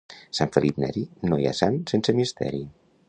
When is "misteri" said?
2.23-2.65